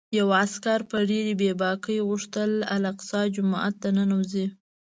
[0.19, 4.45] یوه عسکر په ډېرې بې باکۍ غوښتل الاقصی جومات ته ننوځي.